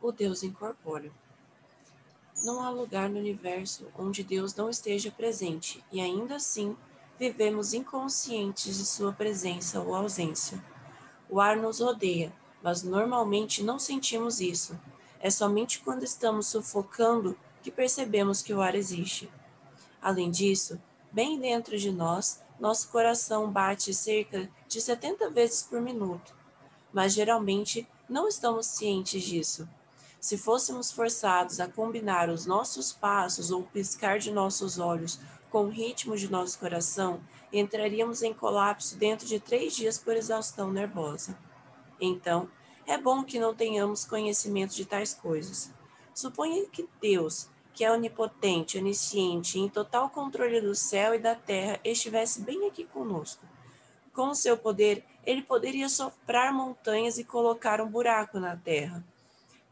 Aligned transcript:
o 0.00 0.12
Deus 0.12 0.42
incorpóreo. 0.42 1.12
Não 2.44 2.62
há 2.62 2.70
lugar 2.70 3.08
no 3.08 3.18
universo 3.18 3.86
onde 3.98 4.22
Deus 4.22 4.54
não 4.54 4.68
esteja 4.68 5.10
presente, 5.10 5.82
e 5.90 6.00
ainda 6.00 6.36
assim 6.36 6.76
vivemos 7.18 7.72
inconscientes 7.72 8.76
de 8.76 8.84
sua 8.84 9.12
presença 9.12 9.80
ou 9.80 9.94
ausência. 9.94 10.62
O 11.30 11.40
ar 11.40 11.56
nos 11.56 11.80
rodeia, 11.80 12.32
mas 12.62 12.82
normalmente 12.82 13.62
não 13.62 13.78
sentimos 13.78 14.40
isso. 14.40 14.78
É 15.18 15.30
somente 15.30 15.80
quando 15.80 16.04
estamos 16.04 16.46
sufocando 16.48 17.36
que 17.62 17.70
percebemos 17.70 18.42
que 18.42 18.52
o 18.52 18.60
ar 18.60 18.74
existe. 18.74 19.30
Além 20.00 20.30
disso, 20.30 20.80
bem 21.10 21.40
dentro 21.40 21.76
de 21.78 21.90
nós, 21.90 22.42
nosso 22.60 22.88
coração 22.88 23.50
bate 23.50 23.92
cerca 23.92 24.48
de 24.68 24.80
70 24.80 25.30
vezes 25.30 25.62
por 25.62 25.80
minuto, 25.80 26.34
mas 26.92 27.12
geralmente 27.12 27.88
não 28.08 28.28
estamos 28.28 28.66
cientes 28.66 29.22
disso. 29.22 29.68
Se 30.20 30.36
fôssemos 30.36 30.90
forçados 30.90 31.60
a 31.60 31.68
combinar 31.68 32.28
os 32.28 32.46
nossos 32.46 32.92
passos 32.92 33.50
ou 33.50 33.62
piscar 33.62 34.18
de 34.18 34.32
nossos 34.32 34.78
olhos 34.78 35.20
com 35.50 35.64
o 35.64 35.70
ritmo 35.70 36.16
de 36.16 36.30
nosso 36.30 36.58
coração, 36.58 37.20
entraríamos 37.52 38.22
em 38.22 38.34
colapso 38.34 38.96
dentro 38.96 39.26
de 39.26 39.38
três 39.38 39.74
dias 39.74 39.98
por 39.98 40.16
exaustão 40.16 40.72
nervosa. 40.72 41.38
Então, 42.00 42.48
é 42.86 42.98
bom 42.98 43.24
que 43.24 43.38
não 43.38 43.54
tenhamos 43.54 44.04
conhecimento 44.04 44.74
de 44.74 44.84
tais 44.84 45.14
coisas. 45.14 45.70
Suponha 46.14 46.66
que 46.66 46.88
Deus, 47.00 47.48
que 47.74 47.84
é 47.84 47.92
onipotente, 47.92 48.78
onisciente 48.78 49.58
em 49.58 49.68
total 49.68 50.08
controle 50.10 50.60
do 50.60 50.74
céu 50.74 51.14
e 51.14 51.18
da 51.18 51.34
terra, 51.34 51.80
estivesse 51.84 52.40
bem 52.40 52.66
aqui 52.66 52.84
conosco. 52.84 53.44
Com 54.12 54.28
o 54.28 54.34
seu 54.34 54.56
poder, 54.56 55.04
ele 55.24 55.42
poderia 55.42 55.88
soprar 55.88 56.52
montanhas 56.52 57.18
e 57.18 57.24
colocar 57.24 57.80
um 57.80 57.88
buraco 57.88 58.38
na 58.38 58.56
terra. 58.56 59.04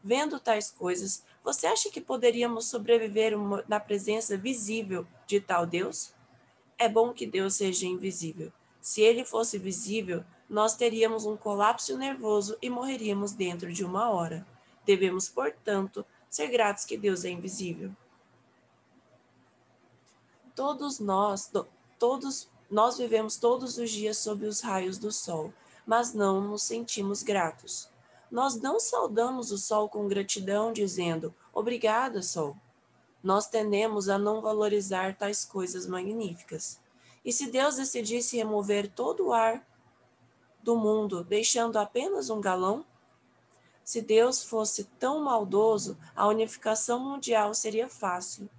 Vendo 0.07 0.39
tais 0.39 0.69
coisas, 0.69 1.23
você 1.43 1.65
acha 1.65 1.89
que 1.89 1.99
poderíamos 1.99 2.67
sobreviver 2.67 3.33
na 3.67 3.79
presença 3.79 4.37
visível 4.37 5.07
de 5.25 5.41
tal 5.41 5.65
Deus? 5.65 6.13
É 6.77 6.87
bom 6.87 7.11
que 7.11 7.25
Deus 7.25 7.55
seja 7.55 7.87
invisível. 7.87 8.53
Se 8.79 9.01
ele 9.01 9.25
fosse 9.25 9.57
visível, 9.57 10.23
nós 10.47 10.75
teríamos 10.75 11.25
um 11.25 11.35
colapso 11.35 11.97
nervoso 11.97 12.55
e 12.61 12.69
morreríamos 12.69 13.31
dentro 13.31 13.73
de 13.73 13.83
uma 13.83 14.11
hora. 14.11 14.45
Devemos, 14.85 15.27
portanto, 15.27 16.05
ser 16.29 16.49
gratos 16.49 16.85
que 16.85 16.97
Deus 16.97 17.25
é 17.25 17.31
invisível. 17.31 17.91
Todos 20.53 20.99
nós, 20.99 21.51
todos 21.97 22.47
nós 22.69 22.99
vivemos 22.99 23.37
todos 23.37 23.79
os 23.79 23.89
dias 23.89 24.19
sob 24.19 24.45
os 24.45 24.61
raios 24.61 24.99
do 24.99 25.11
sol, 25.11 25.51
mas 25.83 26.13
não 26.13 26.41
nos 26.41 26.61
sentimos 26.61 27.23
gratos. 27.23 27.89
Nós 28.31 28.55
não 28.55 28.79
saudamos 28.79 29.51
o 29.51 29.57
sol 29.57 29.87
com 29.87 30.07
gratidão, 30.07 30.73
dizendo: 30.73 31.33
Obrigada, 31.53 32.21
sol. 32.21 32.55
Nós 33.23 33.47
tendemos 33.47 34.09
a 34.09 34.17
não 34.17 34.41
valorizar 34.41 35.15
tais 35.15 35.43
coisas 35.43 35.87
magníficas. 35.87 36.79
E 37.23 37.33
se 37.33 37.49
Deus 37.49 37.77
decidisse 37.77 38.37
remover 38.37 38.91
todo 38.91 39.27
o 39.27 39.33
ar 39.33 39.65
do 40.61 40.75
mundo, 40.75 41.23
deixando 41.23 41.77
apenas 41.77 42.29
um 42.29 42.39
galão, 42.39 42.85
se 43.83 44.01
Deus 44.01 44.43
fosse 44.43 44.85
tão 44.99 45.23
maldoso, 45.23 45.97
a 46.15 46.27
unificação 46.27 46.99
mundial 46.99 47.53
seria 47.53 47.87
fácil. 47.87 48.49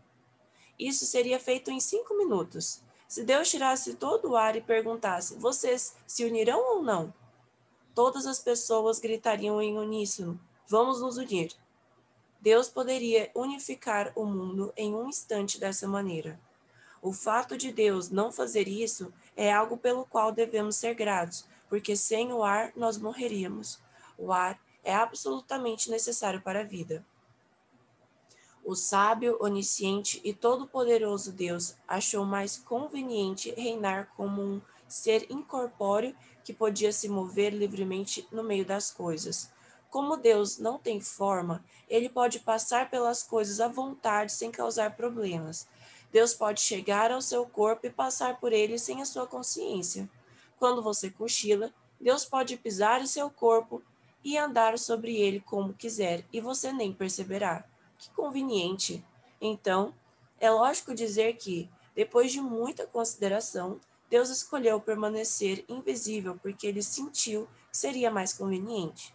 Isso 0.79 1.05
seria 1.05 1.41
feito 1.41 1.71
em 1.71 1.81
cinco 1.81 2.17
minutos. 2.17 2.81
Se 3.09 3.25
Deus 3.25 3.49
tirasse 3.49 3.95
todo 3.95 4.31
o 4.31 4.37
ar 4.37 4.57
e 4.57 4.61
perguntasse: 4.61 5.35
vocês 5.37 5.97
se 6.07 6.25
unirão 6.25 6.77
ou 6.77 6.83
não? 6.83 7.13
Todas 7.97 8.27
as 8.27 8.39
pessoas 8.39 8.99
gritariam 8.99 9.59
em 9.63 9.79
uníssono: 9.79 10.39
vamos 10.69 11.01
nos 11.01 11.17
unir. 11.17 11.51
Deus 12.39 12.69
poderia 12.69 13.31
unificar 13.35 14.13
o 14.15 14.27
mundo 14.27 14.71
em 14.77 14.95
um 14.95 15.09
instante 15.09 15.59
dessa 15.59 15.89
maneira. 15.89 16.39
O 17.01 17.11
fato 17.11 17.57
de 17.57 17.73
Deus 17.73 18.11
não 18.11 18.31
fazer 18.31 18.69
isso 18.69 19.11
é 19.35 19.51
algo 19.51 19.79
pelo 19.79 20.05
qual 20.05 20.31
devemos 20.31 20.77
ser 20.77 20.93
gratos, 20.93 21.47
porque 21.71 21.97
sem 21.97 22.35
o 22.35 22.45
ar 22.45 22.71
nós 22.77 22.99
morreríamos. 22.99 23.81
O 24.19 24.31
ar 24.31 24.61
é 24.85 24.95
absolutamente 24.95 25.91
necessário 25.91 26.43
para 26.43 26.61
a 26.61 26.65
vida. 26.65 27.03
O 28.63 28.75
sábio, 28.75 29.39
onisciente 29.41 30.21
e 30.23 30.35
todo-poderoso 30.35 31.33
Deus 31.33 31.75
achou 31.89 32.27
mais 32.27 32.59
conveniente 32.59 33.55
reinar 33.57 34.13
como 34.15 34.43
um 34.43 34.61
ser 34.89 35.27
incorpóreo 35.31 36.15
que 36.45 36.53
podia 36.53 36.93
se 36.93 37.09
mover 37.09 37.53
livremente 37.53 38.27
no 38.31 38.43
meio 38.43 38.65
das 38.65 38.91
coisas. 38.91 39.51
Como 39.91 40.17
Deus 40.17 40.59
não 40.59 40.79
tem 40.79 41.01
forma, 41.01 41.65
ele 41.89 42.09
pode 42.09 42.41
passar 42.41 42.91
pelas 42.91 43.23
coisas 43.23 43.61
à 43.61 43.69
vontade 43.69 44.33
sem 44.33 44.51
causar 44.51 44.97
problemas. 44.97 45.67
Deus 46.13 46.35
pode 46.35 46.61
chegar 46.61 47.11
ao 47.11 47.21
seu 47.21 47.47
corpo 47.47 47.87
e 47.87 47.91
passar 47.91 48.39
por 48.39 48.53
ele 48.53 48.79
sem 48.79 49.03
a 49.03 49.07
sua 49.07 49.27
consciência. 49.27 50.09
Quando 50.59 50.83
você 50.83 51.11
cochila, 51.11 51.73
Deus 52.01 52.25
pode 52.25 52.57
pisar 52.57 53.01
em 53.01 53.07
seu 53.07 53.31
corpo 53.31 53.83
e 54.25 54.37
andar 54.37 54.79
sobre 54.79 55.17
ele 55.17 55.41
como 55.41 55.73
quiser, 55.73 56.25
e 56.33 56.41
você 56.41 56.73
nem 56.73 56.93
perceberá. 56.93 57.65
Que 57.99 58.11
conveniente! 58.11 59.05
Então, 59.41 59.95
é 60.41 60.51
lógico 60.51 60.95
dizer 60.95 61.37
que, 61.37 61.71
depois 61.95 62.33
de 62.33 62.41
muita 62.41 62.87
consideração, 62.87 63.79
Deus 64.09 64.29
escolheu 64.29 64.81
permanecer 64.81 65.65
invisível 65.69 66.39
porque 66.41 66.67
ele 66.67 66.83
sentiu 66.83 67.49
que 67.71 67.77
seria 67.77 68.11
mais 68.11 68.33
conveniente. 68.33 69.15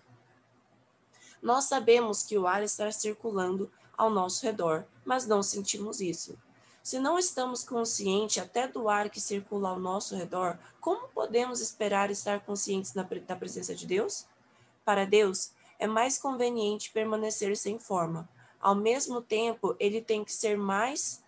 Nós 1.41 1.65
sabemos 1.65 2.23
que 2.23 2.37
o 2.37 2.45
ar 2.45 2.61
está 2.63 2.91
circulando 2.91 3.71
ao 3.97 4.09
nosso 4.09 4.45
redor, 4.45 4.85
mas 5.05 5.25
não 5.25 5.41
sentimos 5.41 6.01
isso. 6.01 6.37
Se 6.83 6.99
não 6.99 7.17
estamos 7.17 7.63
conscientes 7.63 8.41
até 8.41 8.67
do 8.67 8.89
ar 8.89 9.09
que 9.09 9.21
circula 9.21 9.69
ao 9.69 9.79
nosso 9.79 10.15
redor, 10.15 10.57
como 10.79 11.07
podemos 11.09 11.61
esperar 11.61 12.09
estar 12.09 12.39
conscientes 12.41 12.91
da 12.91 13.35
presença 13.35 13.75
de 13.75 13.85
Deus? 13.85 14.25
Para 14.83 15.05
Deus, 15.05 15.51
é 15.77 15.85
mais 15.85 16.17
conveniente 16.17 16.91
permanecer 16.91 17.55
sem 17.55 17.77
forma. 17.77 18.27
Ao 18.59 18.75
mesmo 18.75 19.21
tempo, 19.21 19.75
ele 19.79 20.01
tem 20.01 20.23
que 20.23 20.33
ser 20.33 20.57
mais 20.57 21.20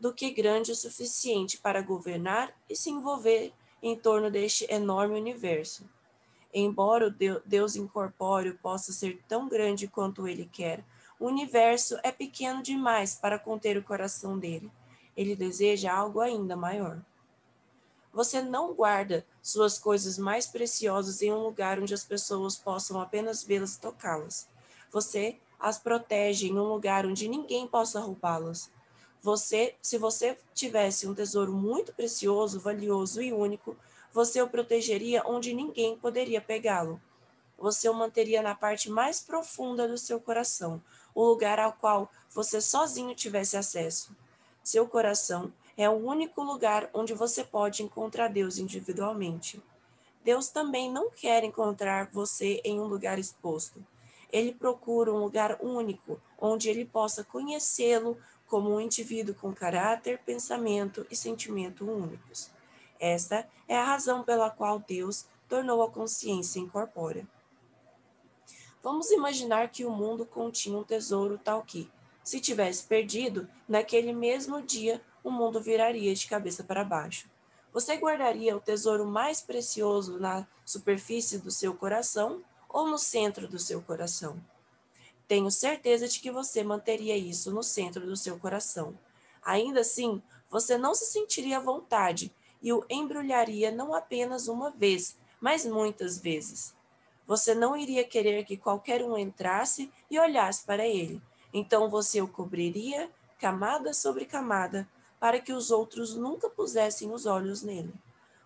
do 0.00 0.12
que 0.14 0.30
grande 0.30 0.72
o 0.72 0.76
suficiente 0.76 1.58
para 1.58 1.82
governar 1.82 2.52
e 2.68 2.74
se 2.74 2.90
envolver 2.90 3.52
em 3.82 3.94
torno 3.94 4.30
deste 4.30 4.66
enorme 4.72 5.14
universo. 5.14 5.88
Embora 6.52 7.06
o 7.06 7.40
Deus 7.44 7.76
incorpóreo 7.76 8.58
possa 8.60 8.92
ser 8.92 9.22
tão 9.28 9.48
grande 9.48 9.86
quanto 9.86 10.26
ele 10.26 10.48
quer, 10.50 10.84
o 11.18 11.26
universo 11.26 11.98
é 12.02 12.10
pequeno 12.10 12.62
demais 12.62 13.14
para 13.14 13.38
conter 13.38 13.76
o 13.76 13.84
coração 13.84 14.38
dele. 14.38 14.72
Ele 15.16 15.36
deseja 15.36 15.92
algo 15.92 16.20
ainda 16.20 16.56
maior. 16.56 17.00
Você 18.12 18.42
não 18.42 18.74
guarda 18.74 19.24
suas 19.40 19.78
coisas 19.78 20.18
mais 20.18 20.46
preciosas 20.46 21.22
em 21.22 21.30
um 21.30 21.44
lugar 21.44 21.78
onde 21.78 21.94
as 21.94 22.04
pessoas 22.04 22.56
possam 22.56 23.00
apenas 23.00 23.44
vê-las 23.44 23.76
e 23.76 23.80
tocá-las. 23.80 24.48
Você 24.90 25.38
as 25.60 25.78
protege 25.78 26.48
em 26.48 26.58
um 26.58 26.64
lugar 26.64 27.06
onde 27.06 27.28
ninguém 27.28 27.68
possa 27.68 28.00
roubá-las. 28.00 28.70
Você, 29.22 29.74
se 29.82 29.98
você 29.98 30.38
tivesse 30.54 31.06
um 31.06 31.14
tesouro 31.14 31.52
muito 31.52 31.92
precioso, 31.92 32.58
valioso 32.58 33.20
e 33.20 33.32
único, 33.32 33.76
você 34.12 34.40
o 34.40 34.48
protegeria 34.48 35.22
onde 35.26 35.52
ninguém 35.52 35.96
poderia 35.96 36.40
pegá-lo. 36.40 37.00
Você 37.58 37.88
o 37.88 37.94
manteria 37.94 38.40
na 38.40 38.54
parte 38.54 38.90
mais 38.90 39.20
profunda 39.20 39.86
do 39.86 39.98
seu 39.98 40.18
coração, 40.18 40.82
o 41.14 41.22
lugar 41.22 41.60
ao 41.60 41.74
qual 41.74 42.10
você 42.30 42.60
sozinho 42.60 43.14
tivesse 43.14 43.56
acesso. 43.56 44.16
Seu 44.64 44.88
coração 44.88 45.52
é 45.76 45.88
o 45.88 45.92
único 45.92 46.42
lugar 46.42 46.88
onde 46.94 47.12
você 47.12 47.44
pode 47.44 47.82
encontrar 47.82 48.28
Deus 48.28 48.56
individualmente. 48.56 49.62
Deus 50.24 50.48
também 50.48 50.90
não 50.90 51.10
quer 51.10 51.44
encontrar 51.44 52.08
você 52.10 52.60
em 52.64 52.80
um 52.80 52.84
lugar 52.84 53.18
exposto. 53.18 53.84
Ele 54.32 54.52
procura 54.52 55.12
um 55.12 55.18
lugar 55.18 55.58
único, 55.60 56.20
onde 56.38 56.68
ele 56.70 56.84
possa 56.84 57.24
conhecê-lo 57.24 58.16
como 58.50 58.74
um 58.74 58.80
indivíduo 58.80 59.32
com 59.32 59.54
caráter, 59.54 60.18
pensamento 60.26 61.06
e 61.08 61.14
sentimento 61.14 61.88
únicos. 61.88 62.50
Esta 62.98 63.48
é 63.68 63.78
a 63.78 63.84
razão 63.84 64.24
pela 64.24 64.50
qual 64.50 64.80
Deus 64.80 65.24
tornou 65.48 65.82
a 65.82 65.90
consciência 65.90 66.58
incorpórea. 66.58 67.26
Vamos 68.82 69.10
imaginar 69.10 69.70
que 69.70 69.84
o 69.84 69.90
mundo 69.90 70.26
continha 70.26 70.76
um 70.76 70.82
tesouro 70.82 71.38
tal 71.38 71.62
que, 71.62 71.88
se 72.24 72.40
tivesse 72.40 72.84
perdido, 72.84 73.48
naquele 73.68 74.12
mesmo 74.12 74.60
dia 74.60 75.00
o 75.22 75.30
mundo 75.30 75.60
viraria 75.60 76.12
de 76.12 76.26
cabeça 76.26 76.64
para 76.64 76.82
baixo. 76.82 77.30
Você 77.72 77.96
guardaria 77.96 78.56
o 78.56 78.60
tesouro 78.60 79.06
mais 79.06 79.40
precioso 79.40 80.18
na 80.18 80.44
superfície 80.64 81.38
do 81.38 81.52
seu 81.52 81.72
coração 81.72 82.42
ou 82.68 82.88
no 82.88 82.98
centro 82.98 83.46
do 83.46 83.60
seu 83.60 83.80
coração? 83.80 84.40
Tenho 85.30 85.48
certeza 85.48 86.08
de 86.08 86.18
que 86.18 86.28
você 86.28 86.64
manteria 86.64 87.16
isso 87.16 87.52
no 87.52 87.62
centro 87.62 88.04
do 88.04 88.16
seu 88.16 88.36
coração. 88.36 88.98
Ainda 89.40 89.82
assim, 89.82 90.20
você 90.50 90.76
não 90.76 90.92
se 90.92 91.06
sentiria 91.06 91.58
à 91.58 91.60
vontade 91.60 92.34
e 92.60 92.72
o 92.72 92.84
embrulharia 92.90 93.70
não 93.70 93.94
apenas 93.94 94.48
uma 94.48 94.72
vez, 94.72 95.16
mas 95.40 95.64
muitas 95.64 96.18
vezes. 96.18 96.74
Você 97.28 97.54
não 97.54 97.76
iria 97.76 98.02
querer 98.02 98.44
que 98.44 98.56
qualquer 98.56 99.04
um 99.04 99.16
entrasse 99.16 99.88
e 100.10 100.18
olhasse 100.18 100.64
para 100.64 100.84
ele. 100.84 101.22
Então 101.54 101.88
você 101.88 102.20
o 102.20 102.26
cobriria 102.26 103.08
camada 103.38 103.94
sobre 103.94 104.24
camada, 104.24 104.88
para 105.20 105.38
que 105.38 105.52
os 105.52 105.70
outros 105.70 106.12
nunca 106.16 106.50
pusessem 106.50 107.12
os 107.12 107.24
olhos 107.24 107.62
nele. 107.62 107.94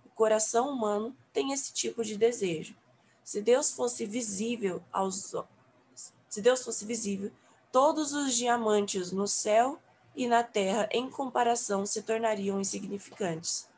O 0.04 0.10
coração 0.10 0.68
humano 0.68 1.16
tem 1.32 1.50
esse 1.50 1.72
tipo 1.72 2.04
de 2.04 2.14
desejo. 2.18 2.76
Se 3.24 3.40
Deus 3.40 3.70
fosse 3.70 4.04
visível 4.04 4.82
aos 4.92 5.32
se 6.34 6.42
Deus 6.42 6.64
fosse 6.64 6.84
visível, 6.84 7.30
todos 7.70 8.12
os 8.12 8.34
diamantes 8.34 9.12
no 9.12 9.28
céu 9.28 9.78
e 10.16 10.26
na 10.26 10.42
terra 10.42 10.88
em 10.90 11.08
comparação 11.08 11.86
se 11.86 12.02
tornariam 12.02 12.60
insignificantes. 12.60 13.68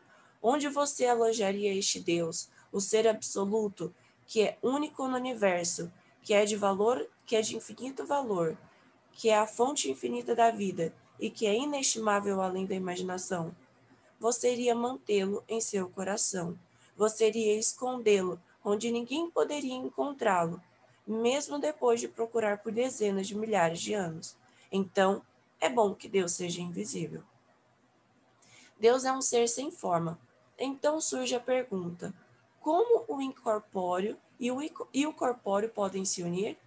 Onde 0.42 0.66
você 0.66 1.04
alojaria 1.04 1.74
este 1.74 2.00
Deus, 2.00 2.48
o 2.72 2.80
ser 2.80 3.06
absoluto, 3.06 3.94
que 4.26 4.40
é 4.40 4.56
único 4.62 5.06
no 5.06 5.16
universo, 5.16 5.92
que 6.22 6.32
é 6.32 6.46
de 6.46 6.56
valor, 6.56 7.06
que 7.26 7.36
é 7.36 7.42
de 7.42 7.54
infinito 7.54 8.06
valor, 8.06 8.56
que 9.12 9.28
é 9.28 9.36
a 9.36 9.46
fonte 9.46 9.90
infinita 9.90 10.34
da 10.34 10.50
vida 10.50 10.94
e 11.20 11.28
que 11.28 11.46
é 11.46 11.54
inestimável 11.54 12.40
além 12.40 12.64
da 12.64 12.74
imaginação? 12.74 13.54
Você 14.18 14.50
iria 14.50 14.74
mantê-lo 14.74 15.44
em 15.46 15.60
seu 15.60 15.90
coração. 15.90 16.58
Você 16.96 17.28
iria 17.28 17.58
escondê-lo 17.58 18.40
onde 18.64 18.90
ninguém 18.90 19.30
poderia 19.30 19.74
encontrá-lo, 19.74 20.58
mesmo 21.06 21.58
depois 21.58 22.00
de 22.00 22.08
procurar 22.08 22.58
por 22.58 22.72
dezenas 22.72 23.26
de 23.26 23.36
milhares 23.36 23.80
de 23.80 23.94
anos. 23.94 24.36
Então, 24.72 25.22
é 25.60 25.68
bom 25.68 25.94
que 25.94 26.08
Deus 26.08 26.32
seja 26.32 26.60
invisível. 26.60 27.22
Deus 28.78 29.04
é 29.04 29.12
um 29.12 29.22
ser 29.22 29.48
sem 29.48 29.70
forma. 29.70 30.18
Então 30.58 31.00
surge 31.00 31.34
a 31.34 31.40
pergunta: 31.40 32.12
como 32.60 33.04
o 33.08 33.20
incorpóreo 33.20 34.16
e 34.38 34.50
o, 34.50 35.12
corpóreo 35.12 35.68
podem 35.68 36.04
se 36.04 36.22
unir? 36.22 36.58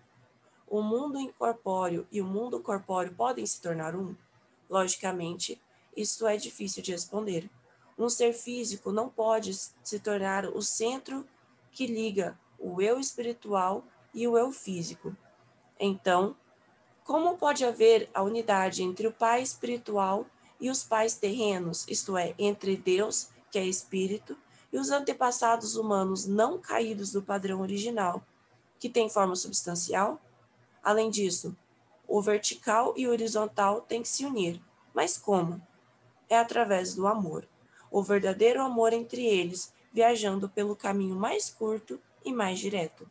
O 0.68 0.82
mundo 0.82 1.20
incorpóreo 1.20 2.08
e 2.12 2.22
o 2.22 2.26
mundo 2.26 2.60
corpóreo 2.60 3.14
podem 3.14 3.46
se 3.46 3.62
tornar 3.62 3.96
um? 3.96 4.16
Logicamente, 4.70 5.62
isso 5.96 6.28
é 6.28 6.38
difícil 6.38 6.82
de 6.82 6.92
responder. 6.92 7.50
Um 7.98 8.08
ser 8.08 8.34
físico 8.34 8.92
não 8.92 9.10
pode 9.10 9.54
se 9.54 10.00
tornar 10.00 10.46
o 10.46 10.62
centro 10.62 11.28
que 11.72 11.86
liga 11.86 12.40
o 12.58 12.82
eu 12.82 13.00
espiritual 13.00 13.84
e 14.14 14.28
o 14.28 14.38
eu 14.38 14.52
físico. 14.52 15.16
Então, 15.80 16.36
como 17.04 17.38
pode 17.38 17.66
haver 17.66 18.10
a 18.14 18.22
unidade 18.22 18.84
entre 18.84 19.08
o 19.08 19.12
Pai 19.12 19.42
espiritual 19.42 20.26
e 20.60 20.70
os 20.70 20.84
pais 20.84 21.16
terrenos, 21.16 21.86
isto 21.88 22.18
é, 22.18 22.36
entre 22.38 22.78
Deus, 22.78 23.30
que 23.50 23.58
é 23.58 23.66
espírito, 23.66 24.38
e 24.72 24.78
os 24.78 24.92
antepassados 24.92 25.76
humanos 25.76 26.28
não 26.28 26.60
caídos 26.60 27.12
do 27.12 27.22
padrão 27.22 27.62
original, 27.62 28.24
que 28.78 28.90
tem 28.90 29.10
forma 29.10 29.36
substancial? 29.36 30.22
Além 30.84 31.10
disso, 31.10 31.58
o 32.08 32.22
vertical 32.22 32.94
e 32.96 33.08
o 33.08 33.12
horizontal 33.12 33.82
têm 33.82 34.02
que 34.02 34.08
se 34.08 34.26
unir. 34.26 34.62
Mas 34.94 35.18
como? 35.18 35.62
É 36.30 36.38
através 36.38 36.94
do 36.94 37.08
amor. 37.08 37.48
O 37.92 38.04
verdadeiro 38.04 38.62
amor 38.62 38.94
entre 38.94 39.26
eles, 39.26 39.74
viajando 39.92 40.48
pelo 40.48 40.76
caminho 40.76 41.16
mais 41.16 41.50
curto 41.50 42.00
e 42.24 42.32
mais 42.32 42.60
direto. 42.60 43.10